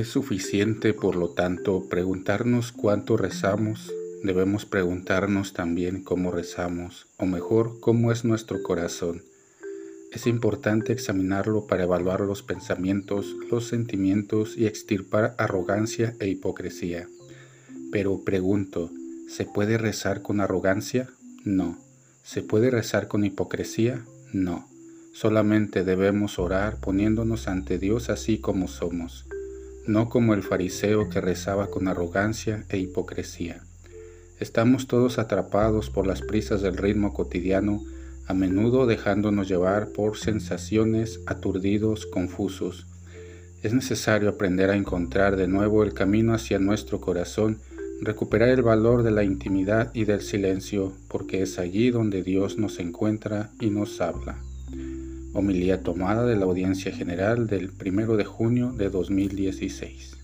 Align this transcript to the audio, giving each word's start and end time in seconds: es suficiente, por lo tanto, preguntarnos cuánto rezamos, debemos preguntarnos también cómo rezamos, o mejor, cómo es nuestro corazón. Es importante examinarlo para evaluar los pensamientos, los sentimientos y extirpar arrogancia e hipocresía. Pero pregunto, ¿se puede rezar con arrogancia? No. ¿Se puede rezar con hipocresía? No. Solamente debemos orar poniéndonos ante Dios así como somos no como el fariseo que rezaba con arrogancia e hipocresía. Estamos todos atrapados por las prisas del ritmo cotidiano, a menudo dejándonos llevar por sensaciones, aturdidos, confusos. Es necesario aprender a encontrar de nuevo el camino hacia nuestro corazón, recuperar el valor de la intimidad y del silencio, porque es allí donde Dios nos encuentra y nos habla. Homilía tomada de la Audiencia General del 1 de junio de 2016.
es 0.00 0.08
suficiente, 0.08 0.94
por 0.94 1.14
lo 1.14 1.28
tanto, 1.28 1.88
preguntarnos 1.88 2.72
cuánto 2.72 3.16
rezamos, 3.16 3.92
debemos 4.24 4.66
preguntarnos 4.66 5.52
también 5.52 6.02
cómo 6.02 6.32
rezamos, 6.32 7.06
o 7.18 7.26
mejor, 7.26 7.78
cómo 7.80 8.10
es 8.10 8.24
nuestro 8.24 8.62
corazón. 8.62 9.22
Es 10.12 10.26
importante 10.26 10.92
examinarlo 10.92 11.66
para 11.66 11.84
evaluar 11.84 12.22
los 12.22 12.42
pensamientos, 12.42 13.36
los 13.50 13.68
sentimientos 13.68 14.56
y 14.56 14.66
extirpar 14.66 15.36
arrogancia 15.38 16.16
e 16.18 16.28
hipocresía. 16.28 17.06
Pero 17.92 18.24
pregunto, 18.24 18.90
¿se 19.28 19.44
puede 19.44 19.78
rezar 19.78 20.22
con 20.22 20.40
arrogancia? 20.40 21.10
No. 21.44 21.78
¿Se 22.24 22.42
puede 22.42 22.70
rezar 22.70 23.06
con 23.06 23.24
hipocresía? 23.24 24.04
No. 24.32 24.68
Solamente 25.12 25.84
debemos 25.84 26.40
orar 26.40 26.78
poniéndonos 26.78 27.46
ante 27.46 27.78
Dios 27.78 28.10
así 28.10 28.38
como 28.38 28.66
somos 28.66 29.26
no 29.86 30.08
como 30.08 30.34
el 30.34 30.42
fariseo 30.42 31.08
que 31.08 31.20
rezaba 31.20 31.68
con 31.68 31.88
arrogancia 31.88 32.64
e 32.68 32.78
hipocresía. 32.78 33.62
Estamos 34.38 34.86
todos 34.86 35.18
atrapados 35.18 35.90
por 35.90 36.06
las 36.06 36.22
prisas 36.22 36.62
del 36.62 36.76
ritmo 36.76 37.12
cotidiano, 37.12 37.82
a 38.26 38.34
menudo 38.34 38.86
dejándonos 38.86 39.48
llevar 39.48 39.88
por 39.88 40.16
sensaciones, 40.16 41.20
aturdidos, 41.26 42.06
confusos. 42.06 42.86
Es 43.62 43.74
necesario 43.74 44.30
aprender 44.30 44.70
a 44.70 44.76
encontrar 44.76 45.36
de 45.36 45.48
nuevo 45.48 45.82
el 45.82 45.92
camino 45.92 46.32
hacia 46.32 46.58
nuestro 46.58 47.00
corazón, 47.00 47.58
recuperar 48.00 48.48
el 48.48 48.62
valor 48.62 49.02
de 49.02 49.10
la 49.10 49.24
intimidad 49.24 49.90
y 49.92 50.04
del 50.04 50.22
silencio, 50.22 50.94
porque 51.08 51.42
es 51.42 51.58
allí 51.58 51.90
donde 51.90 52.22
Dios 52.22 52.56
nos 52.56 52.78
encuentra 52.78 53.50
y 53.60 53.68
nos 53.68 54.00
habla. 54.00 54.38
Homilía 55.32 55.82
tomada 55.82 56.24
de 56.26 56.36
la 56.36 56.44
Audiencia 56.44 56.92
General 56.92 57.46
del 57.46 57.70
1 57.84 58.16
de 58.16 58.24
junio 58.24 58.72
de 58.72 58.90
2016. 58.90 60.19